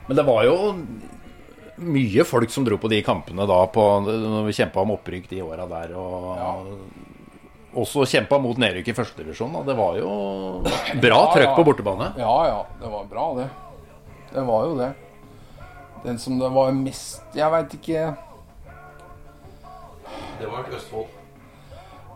[0.05, 0.57] Men det var jo
[1.85, 5.41] mye folk som dro på de kampene da på, når vi kjempa om opprykk de
[5.47, 5.95] åra der.
[5.97, 6.75] Og
[7.77, 9.55] også kjempa mot nedrykk i førstedivisjon.
[9.67, 10.11] Det var jo
[11.05, 11.55] bra Ja, trøkk ja.
[11.59, 12.13] på bortebane.
[12.21, 12.61] Ja, ja.
[12.81, 13.49] Det var bra, det.
[14.35, 14.91] Det var jo det.
[16.05, 18.01] Den som det var mest Jeg veit ikke
[20.41, 21.07] Det var et Østfold.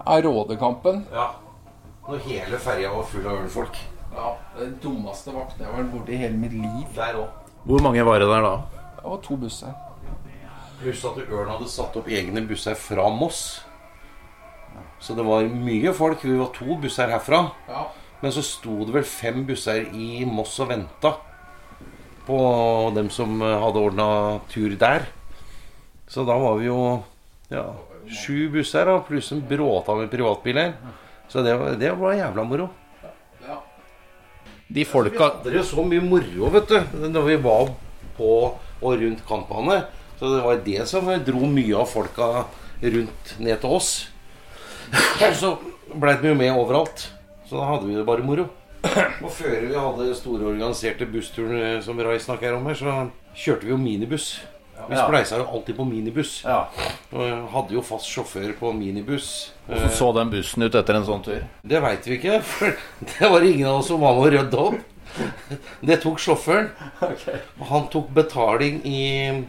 [0.04, 1.04] Ja, Rådekampen.
[1.12, 1.28] Ja.
[2.08, 3.76] Når hele ferja var full av ølfolk.
[4.14, 6.86] Ja, Det dummeste vakten jeg har vært borti i hele mitt liv.
[6.96, 7.28] Der òg.
[7.68, 8.54] Hvor mange var det der da?
[8.98, 9.74] Det var to busser.
[10.80, 13.60] Pluss at Ørn hadde satt opp egne busser fra Moss.
[15.00, 16.24] Så det var mye folk.
[16.24, 17.44] Vi var to busser herfra.
[17.68, 17.86] Ja.
[18.20, 21.14] Men så sto det vel fem busser i Moss og venta
[22.28, 22.38] på
[22.96, 24.08] dem som hadde ordna
[24.52, 25.06] tur der.
[26.08, 26.80] Så da var vi jo
[27.52, 27.64] ja,
[28.08, 30.74] sju busser da, pluss en bråta med privatbiler.
[31.28, 32.68] Så det var, det var jævla moro.
[34.68, 37.70] De Vi folka hadde det jo så mye moro, vet du, når vi var
[38.18, 38.32] på
[38.82, 39.78] og rundt kampene.
[40.18, 42.44] Så det var det som dro mye av folka
[42.82, 43.92] rundt ned til oss.
[45.38, 45.56] Så
[45.94, 47.08] blei vi jo med overalt.
[47.48, 48.48] Så da hadde vi det bare moro.
[49.24, 52.94] Og før vi hadde store organiserte bussturen som Rai snakker om her, så
[53.34, 54.38] kjørte vi jo minibuss.
[54.88, 55.06] Vi Ja.
[55.08, 56.42] spleisa jo alltid på minibuss.
[56.44, 56.68] ja.
[57.12, 59.50] Og hadde jo fast sjåfør på minibuss.
[59.66, 61.42] Hvordan så den bussen ut etter en sånn tur?
[61.66, 64.58] Det veit vi ikke, for det var ingen av oss som var med å rydde
[64.58, 64.78] opp.
[65.82, 66.70] Det tok sjåføren.
[67.60, 69.42] Og han tok betaling i,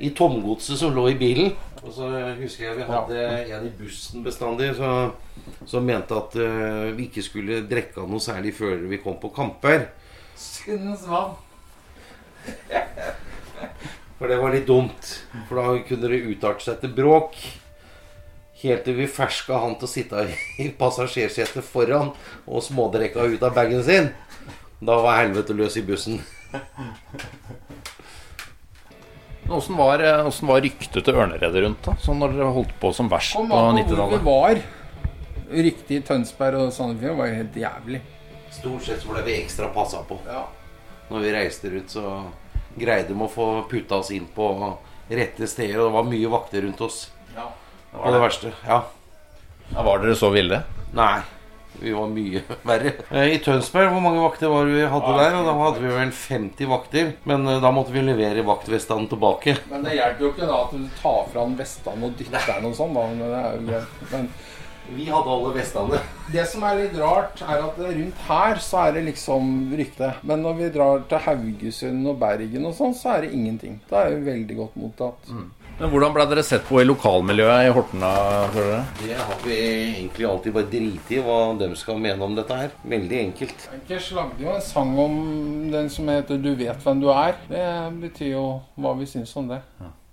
[0.00, 1.52] i tomgodset som lå i bilen.
[1.84, 7.10] Og så husker jeg vi hadde en i bussen bestandig som mente at uh, vi
[7.10, 9.90] ikke skulle drikke av noe særlig før vi kom på kamper.
[10.40, 11.36] Syndens vann.
[14.18, 15.10] For det var litt dumt.
[15.50, 17.36] For da kunne det utarte seg til bråk.
[18.62, 20.24] Helt til vi ferska han til å sitte
[20.62, 22.14] i passasjersetet foran
[22.46, 24.08] og smådrekka ut av bagen sin.
[24.80, 26.22] Da var helvete løs i bussen.
[29.48, 31.94] Åssen var, eh, hvordan var ryktet til Ørneredet rundt, da?
[32.00, 34.24] Sånn når dere holdt på som verst på an på hvor vi 90-tallet?
[34.24, 34.62] var.
[35.64, 38.00] Riktig Tønsberg og Sandefjord var jo helt jævlig.
[38.54, 40.16] Stort sett så ble vi ekstra passa på.
[40.26, 40.46] Ja.
[41.10, 42.24] Når vi reiste rundt, så
[42.78, 44.48] greide de å få putta oss inn på
[45.10, 45.76] rette steder.
[45.82, 47.50] Og det var mye vakter rundt oss ja.
[47.92, 48.54] på det verste.
[48.64, 48.80] Ja.
[49.74, 50.62] Ja, var dere så ville?
[50.96, 51.20] Nei.
[51.80, 52.92] Vi var mye verre.
[53.10, 55.36] Eh, I Tønsberg, hvor mange vakter var vi hadde der?
[55.40, 57.12] Og da hadde vi vel 50 vakter.
[57.28, 59.56] Men eh, da måtte vi levere vaktvestene tilbake.
[59.72, 62.68] Men det hjelper jo ikke da at du tar fra den vestene og dytter den
[62.70, 62.94] og sånn.
[62.96, 64.04] da, men det er jo greit.
[64.14, 64.28] Men
[64.94, 65.98] Vi hadde alle vestene.
[66.34, 70.10] det som er litt rart, er at rundt her så er det liksom rykte.
[70.28, 73.78] Men når vi drar til Haugesund og Bergen og sånn, så er det ingenting.
[73.88, 75.30] Da er vi veldig godt mottatt.
[75.74, 78.02] Men hvordan ble dere sett på i lokalmiljøet i Horten?
[78.04, 78.10] da,
[78.54, 78.82] føler dere?
[79.00, 82.76] Det har vi egentlig alltid bare driti i hva de skal mene om dette her.
[82.92, 83.64] Veldig enkelt.
[83.74, 85.16] Enkers lagde jo en sang om
[85.72, 87.34] den som heter 'Du vet hvem du er'.
[87.48, 89.60] Det betyr jo hva vi syns om det.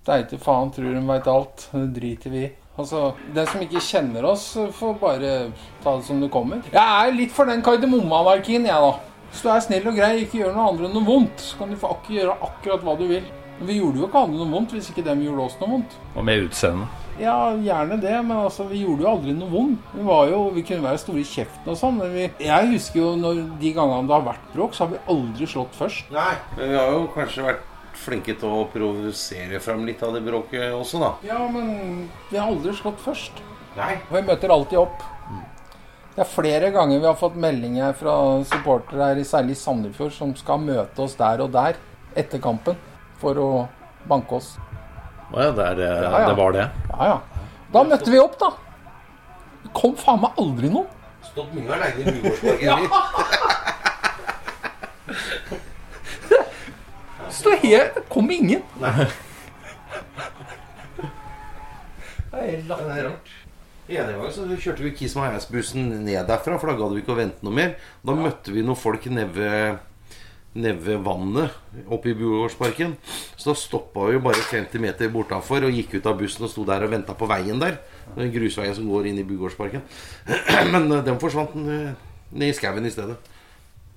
[0.06, 1.69] Deite faen tror de veit alt.
[1.71, 2.52] Det driter vi i.
[2.80, 5.52] Altså, Den som ikke kjenner oss, får bare
[5.84, 6.63] ta det som det kommer.
[6.74, 8.93] Jeg er litt for den kardemommeanarkien, jeg, da.
[9.30, 11.76] Hvis du er snill og grei, ikke gjør noe andre noe vondt, så kan du
[11.76, 13.24] få ak gjøre akkurat hva du vil.
[13.62, 15.91] Men vi gjorde jo ikke andre noe vondt hvis ikke dem gjorde oss noe vondt.
[16.17, 17.02] Og med utseendet?
[17.21, 19.91] Ja, gjerne det, men altså, vi gjorde jo aldri noe vondt.
[19.93, 22.97] Vi var jo, vi kunne være store i kjeften og sånn, men vi, jeg husker
[23.04, 26.10] jo når de gangene det har vært bråk, så har vi aldri slått først.
[26.15, 26.34] Nei.
[26.56, 27.69] Men vi har jo kanskje vært
[28.02, 31.13] flinke til å provosere fram litt av det bråket også, da.
[31.30, 31.71] Ja, men
[32.32, 33.45] vi har aldri slått først.
[33.78, 33.93] Nei.
[34.10, 35.10] Og vi møter alltid opp.
[36.15, 38.15] Det er flere ganger vi har fått meldinger fra
[38.50, 41.78] supportere her, særlig i Sandefjord, som skal møte oss der og der
[42.17, 42.88] etter kampen
[43.21, 43.49] for å
[44.10, 44.55] banke oss.
[45.31, 46.27] Å ja, det, er, det, Ja, ja.
[46.27, 46.65] det var det.
[46.91, 47.45] Ja, ja.
[47.71, 48.49] Da møtte vi opp, da.
[49.62, 50.89] Det kom faen meg aldri noen.
[51.31, 52.89] Stått mye aleine i Bygårdsparken.
[57.31, 58.62] Stå helt Det kom ingen.
[58.81, 58.88] Det
[62.41, 63.31] er rart.
[63.91, 67.15] En gang så kjørte vi Kiss My Ass-bussen ned derfra, for da gadd vi ikke
[67.15, 67.73] å vente noe mer.
[68.07, 69.81] Da møtte vi noen folk nede ved,
[70.53, 71.53] nede vannet
[71.87, 72.95] oppe i Bjorgårdsparken.
[73.39, 76.51] Så da stoppa vi jo bare 50 meter bortafor og gikk ut av bussen og
[76.51, 77.77] sto der og venta på veien der.
[78.17, 79.85] Den grusveien som går inn i Bjorgårdsparken.
[80.73, 81.93] Men eh, den forsvant eh,
[82.31, 83.17] ned i skauen i stedet.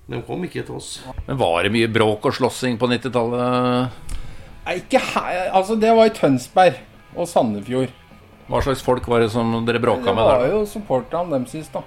[0.06, 0.98] De kom ikke til oss.
[1.26, 4.14] Men var det mye bråk og slåssing på 90-tallet?
[4.64, 5.48] Nei, ikke her.
[5.56, 6.80] Altså, det var i Tønsberg
[7.16, 7.92] og Sandefjord.
[8.44, 10.42] Hva slags folk var det som dere bråka med der?
[10.44, 11.80] Det var jo supporterne dem sist, da.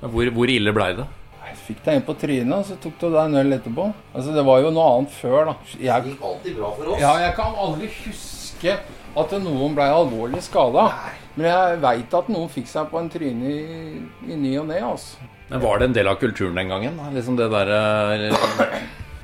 [0.00, 1.06] Hvor, hvor ille blei det?
[1.50, 3.86] Jeg fikk deg inn på trynet, og så tok du deg en øl etterpå.
[4.14, 5.54] Altså, Det var jo noe annet før, da.
[5.80, 7.00] Jeg, gikk alltid bra for oss.
[7.02, 8.76] ja, jeg kan aldri huske
[9.20, 10.86] at noen ble alvorlig skada.
[11.34, 14.80] Men jeg veit at noen fikk seg på en tryne i, i ny og ne.
[14.92, 15.28] Altså.
[15.50, 16.98] Men Var det en del av kulturen den gangen?
[17.00, 17.10] da?
[17.14, 18.30] Liksom det derre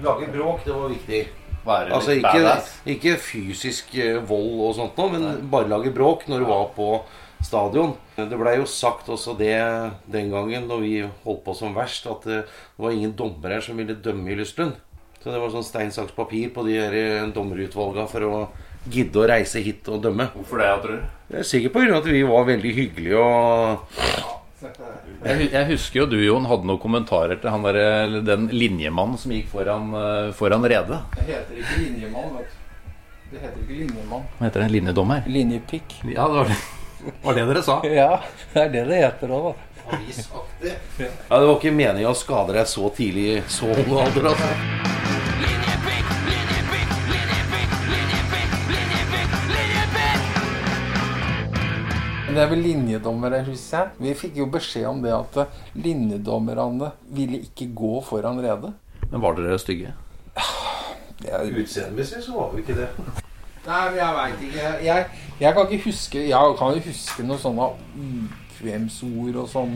[0.03, 1.21] Lage bråk, det var viktig.
[1.67, 2.57] Være Altså ikke,
[2.95, 6.91] ikke fysisk eh, vold og sånt noe, men bare lage bråk når du var på
[7.47, 7.95] stadion.
[8.17, 9.55] Det blei jo sagt også det
[10.11, 12.43] den gangen når vi holdt på som verst, at det
[12.81, 14.77] var ingen dommere her som ville dømme i Lystlund.
[15.27, 18.35] Så det var sånn stein, saks, papir på de her eh, dommerutvalga for å
[18.87, 20.29] gidde å reise hit og dømme.
[20.37, 21.09] Hvorfor det, tror du?
[21.33, 23.97] Jeg er sikker på grunn av at vi var veldig hyggelige og
[25.27, 29.51] Jeg, husker jo du, Jon, hadde noen kommentarer til han der, den linjemannen som gikk
[29.51, 31.01] foran, eh, foran redet.
[31.19, 32.63] Det heter ikke linjemann, vet du.
[33.33, 34.25] Det heter ikke linjemann.
[34.39, 34.73] Hva heter det?
[34.77, 35.27] Linjedommer?
[35.27, 35.99] Linjepikk.
[36.07, 36.61] Ja, det var det,
[37.23, 37.81] var det dere sa.
[37.87, 38.11] Ja,
[38.53, 39.55] det er det det heter òg, da.
[40.67, 44.33] Ja, det var ikke meninga å skade deg så tidlig i så ung alder.
[44.33, 44.95] Altså.
[52.37, 53.93] Det er vel linjedommere, husker jeg.
[54.03, 55.39] Vi fikk jo beskjed om det at
[55.81, 58.75] linjedommerne ville ikke gå foran redet.
[59.09, 59.95] Men var dere stygge?
[61.25, 62.91] Ja, er Utseendemessig så var vi ikke det.
[63.67, 64.73] Nei, men jeg veit ikke.
[64.87, 65.07] Jeg,
[65.41, 67.71] jeg kan ikke huske Jeg kan jo huske noen sånne
[68.57, 69.73] ukvemsord og sånn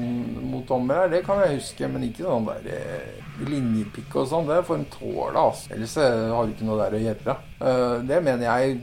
[0.50, 1.08] mot dommere.
[1.12, 4.46] Det kan jeg huske, men ikke sånn der eh, linjepikk og sånn.
[4.48, 5.72] Det får en tåle, altså.
[5.74, 7.34] Ellers eh, har du ikke noe der å gjøre.
[7.60, 8.78] Eh, det mener jeg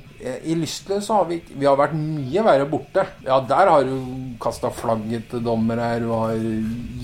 [0.52, 3.08] I Lystløs så har vi Vi har vært mye verre borte.
[3.26, 3.96] Ja, der har du
[4.44, 6.04] kasta flagget til dommer her.
[6.06, 6.38] Du har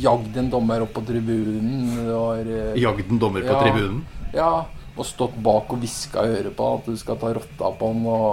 [0.03, 1.89] jagd en dommer opp på tribunen.
[1.97, 3.61] Du har Jagd en dommer på Ja.
[3.65, 4.03] tribunen?
[4.33, 4.53] ja,
[4.93, 7.91] og stått bak og hviska i øret på han at du skal ta rotta på
[7.91, 8.01] han.
[8.09, 8.25] Og,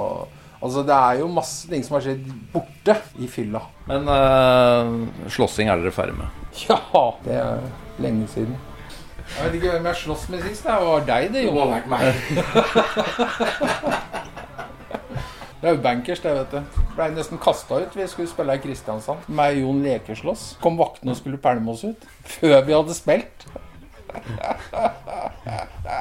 [0.61, 3.63] altså, det er jo masse ting som har skjedd borte i fylla.
[3.89, 6.29] Men uh, slåssing er dere ferdig med?
[6.67, 6.79] Ja,
[7.25, 7.59] det er
[8.03, 8.57] lenge siden.
[9.31, 10.65] Jeg vet ikke hvem jeg sloss med sist.
[10.67, 11.77] Det var deg, det, Jon.
[15.61, 16.85] Det er jo bankers, det, vet du.
[16.97, 17.93] Blei nesten kasta ut.
[17.93, 19.27] Vi skulle spille i Kristiansand.
[19.29, 20.45] Meg og Jon lekeslåss.
[20.65, 22.07] Kom vaktene og skulle pælme oss ut.
[22.25, 23.45] Før vi hadde spilt.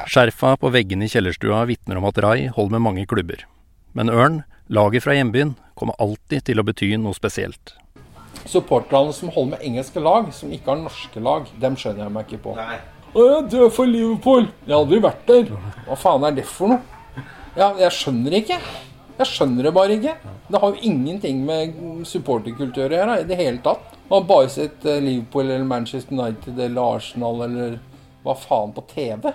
[0.10, 3.46] Skjerfa på veggene i kjellerstua vitner om at Rai holder med mange klubber.
[3.98, 7.76] Men Ørn, laget fra hjembyen, kommer alltid til å bety noe spesielt.
[8.50, 12.30] Supporterne som holder med engelske lag, som ikke har norske lag, dem skjønner jeg meg
[12.30, 12.56] ikke på.
[12.60, 12.78] Nei.
[13.10, 14.46] Å, jeg dør for Liverpool!
[14.66, 15.52] Jeg har aldri vært der.
[15.88, 17.24] Hva faen er det for noe?
[17.58, 18.60] Ja, jeg skjønner ikke.
[19.20, 20.14] Jeg skjønner det bare ikke.
[20.50, 23.98] Det har jo ingenting med supporterkultur å gjøre i det hele tatt.
[24.10, 27.76] Man har bare sett eh, Liverpool eller Manchester United eller Arsenal eller
[28.24, 29.32] hva faen på TV.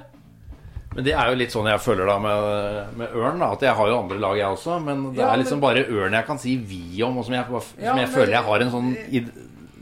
[0.94, 3.38] Men det er jo litt sånn jeg føler da med, med Ørn.
[3.40, 4.76] da At jeg har jo andre lag, jeg også.
[4.84, 7.34] Men det Ja, er liksom men- bare Ørn jeg kan si vi om, og som
[7.34, 8.96] jeg, som Ja, jeg men- føler jeg har en sånn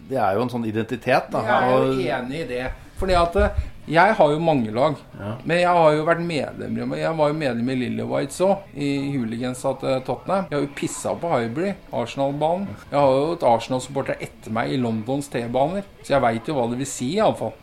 [0.09, 1.41] Det er jo en sånn identitet, da.
[1.43, 2.73] Jeg er jo Og- enig i det.
[2.99, 3.49] Fordi at eh,
[3.91, 4.95] jeg har jo mange lag.
[5.43, 9.73] Men jeg har jo vært medlem Jeg var jo medlem i Lillywhites òg, i hooligansa
[9.81, 10.47] til Tottenham.
[10.51, 12.69] Jeg har jo pissa på Highbury, Arsenal-banen.
[12.93, 15.89] Jeg har jo et Arsenal-supporter etter meg i Londons T-baner.
[16.03, 17.55] Så jeg veit jo hva det vil si, iallfall.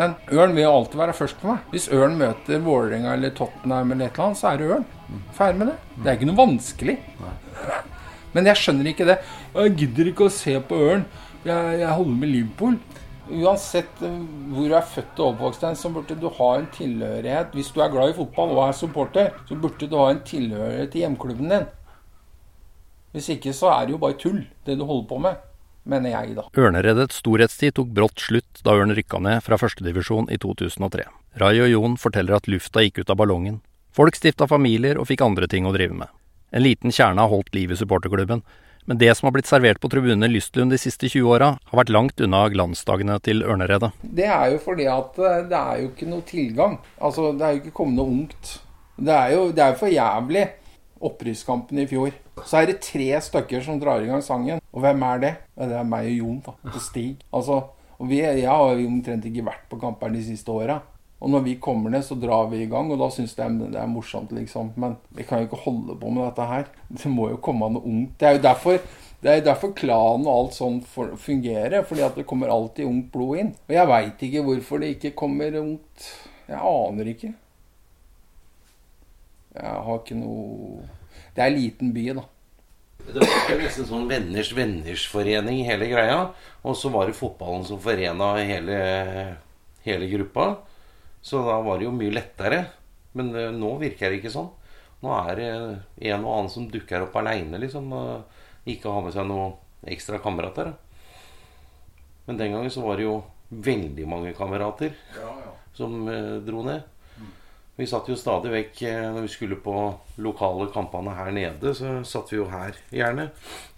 [0.00, 1.68] Men Ørn vil jo alltid være først for meg.
[1.74, 4.88] Hvis Ørn møter Vålerenga eller Tottenham eller et eller annet, så er det Ørn.
[5.36, 5.78] Ferdig med det.
[6.00, 6.98] Det er ikke noe vanskelig.
[8.36, 9.20] Men jeg skjønner ikke det.
[9.54, 11.04] Jeg gidder ikke å se på Ørn.
[11.46, 12.80] Jeg, jeg holder med Liverpool.
[13.26, 14.20] Uansett eh,
[14.54, 17.54] hvor du er født og oppvokst, så burde du ha en tilhørighet.
[17.56, 20.92] Hvis du er glad i fotball og er supporter, så burde du ha en tilhørighet
[20.92, 21.66] til hjemklubben din.
[23.16, 25.42] Hvis ikke så er det jo bare tull, det du holder på med.
[25.86, 26.42] Mener jeg, da.
[26.58, 31.06] Ørnereddets storhetstid tok brått slutt da Ørn rykka ned fra førstedivisjon i 2003.
[31.38, 33.60] Rai og Jon forteller at lufta gikk ut av ballongen.
[33.94, 36.10] Folk stifta familier og fikk andre ting å drive med.
[36.50, 38.42] En liten kjerne har holdt liv i supporterklubben,
[38.86, 41.80] men det som har blitt servert på tribunene i Lystlund de siste 20 åra, har
[41.80, 43.90] vært langt unna glansdagene til Ørneredet.
[44.02, 46.78] Det er jo fordi at eh, det er jo ikke noe tilgang.
[46.96, 48.54] Altså, det er jo ikke kommet noe ungt.
[48.96, 50.46] Det er jo det er for jævlig.
[51.06, 52.14] Opprykkskampen i fjor.
[52.46, 54.62] Så er det tre stykker som drar i gang sangen.
[54.72, 55.32] Og hvem er det?
[55.58, 56.54] Det er meg og Jon, da.
[56.72, 57.24] Og Stig.
[57.34, 57.62] Altså,
[57.96, 60.78] og vi, jeg har jo omtrent ikke vært på kamper de siste åra.
[61.16, 63.80] Og når vi kommer ned, så drar vi i gang, og da syns de det
[63.80, 64.74] er morsomt, liksom.
[64.76, 66.68] Men vi kan jo ikke holde på med dette her.
[66.92, 68.18] Det må jo komme noe ungt.
[68.20, 68.80] Det er jo derfor
[69.24, 73.40] det er derfor klanen og alt sånn fungerer, fordi at det kommer alltid ungt blod
[73.40, 73.54] inn.
[73.66, 76.10] Og jeg veit ikke hvorfor det ikke kommer ungt
[76.46, 77.32] Jeg aner ikke.
[79.56, 80.84] Jeg har ikke noe
[81.34, 82.26] Det er en liten by, da.
[83.06, 86.20] Det var nesten sånn venners venners forening, hele greia.
[86.66, 88.78] Og så var det fotballen som forena hele,
[89.86, 90.46] hele gruppa.
[91.24, 92.64] Så da var det jo mye lettere.
[93.16, 94.50] Men eh, nå virker det ikke sånn.
[95.04, 95.48] Nå er det
[96.10, 97.92] en og annen som dukker opp aleine, liksom.
[98.66, 99.54] Ikke har med seg noen
[99.86, 100.72] ekstra kamerater.
[102.26, 104.96] Men den gangen så var det jo veldig mange kamerater
[105.76, 106.82] som eh, dro ned.
[107.76, 109.74] Vi satt jo stadig vekk eh, når vi skulle på
[110.24, 113.28] lokale kampene her nede, så satt vi jo her gjerne.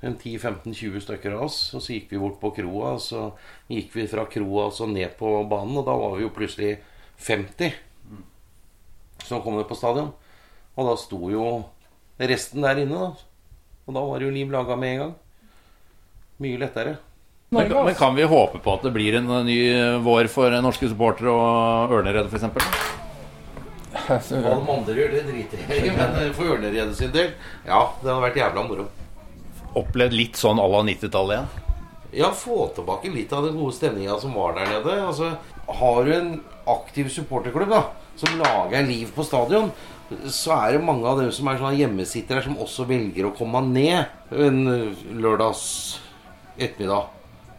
[0.07, 1.59] En 10-15-20 stykker av oss.
[1.75, 3.25] Og så gikk vi bort på kroa, og så
[3.69, 6.77] gikk vi fra kroa og så ned på banen, og da var vi jo plutselig
[7.19, 7.75] 50
[9.29, 10.13] som kom ned på stadion.
[10.79, 11.47] Og da sto jo
[12.19, 13.11] resten der inne, da.
[13.89, 15.15] Og da var det jo liv laga med en gang.
[16.45, 16.97] Mye lettere.
[17.51, 19.59] Men, men kan vi håpe på at det blir en ny
[20.05, 22.45] vår for norske supportere og Ørneredet f.eks.?
[24.09, 25.95] Hva de andre gjør, det driter jeg i.
[25.97, 27.33] Men eh, for Ørneredet sin del,
[27.65, 28.85] ja, det hadde vært jævla moro.
[29.81, 31.68] Opplevd litt sånn à la 90-tallet igjen?
[32.17, 34.95] Ja, få tilbake litt av den gode stemninga som var der nede.
[35.05, 35.35] Altså,
[35.81, 36.31] har du en
[36.69, 37.83] aktiv supporterklubb da
[38.19, 39.69] som lager liv på stadion,
[40.33, 43.61] så er det mange av dem som er sånne hjemmesittere, som også velger å komme
[43.69, 45.63] ned en eh, lørdags
[46.57, 47.13] ettermiddag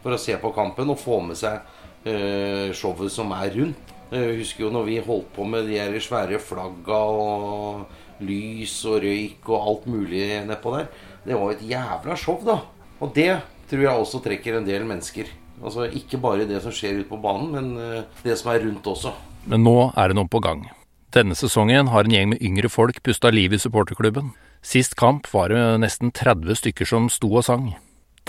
[0.04, 1.62] for å se på kampen og få med seg
[2.10, 3.94] eh, showet som er rundt.
[4.10, 9.04] Jeg husker jo når vi holdt på med de her svære flagga og lys og
[9.06, 10.90] røyk og alt mulig nedpå der.
[11.24, 12.58] Det var jo et jævla show, da.
[13.00, 13.30] Og det
[13.69, 15.29] tror jeg også trekker en del mennesker.
[15.60, 18.88] Altså Ikke bare det som skjer ute på banen, men eh, det som er rundt
[18.88, 19.13] også.
[19.49, 20.67] Men nå er det noe på gang.
[21.15, 24.34] Denne sesongen har en gjeng med yngre folk pusta liv i supporterklubben.
[24.62, 27.71] Sist kamp var det nesten 30 stykker som sto og sang.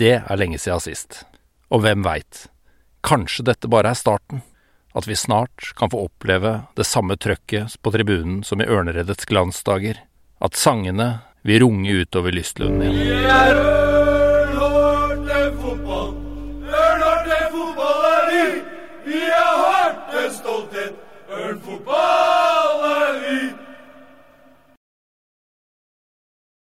[0.00, 1.24] Det er lenge siden sist.
[1.70, 2.46] Og hvem veit?
[3.04, 4.42] Kanskje dette bare er starten?
[4.96, 10.02] At vi snart kan få oppleve det samme trøkket på tribunen som i Ørnereddets glansdager?
[10.40, 13.99] At sangene vil runge utover Lystlønnen igjen?